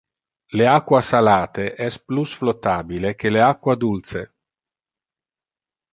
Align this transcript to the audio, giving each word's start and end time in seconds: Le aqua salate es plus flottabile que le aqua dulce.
Le 0.59 0.65
aqua 0.69 1.01
salate 1.09 1.67
es 1.89 1.99
plus 2.07 2.33
flottabile 2.39 3.15
que 3.19 3.33
le 3.37 3.45
aqua 3.51 3.79
dulce. 3.87 4.25